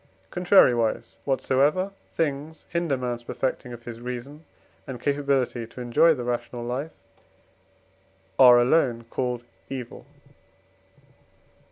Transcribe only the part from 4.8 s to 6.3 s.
and capability to enjoy the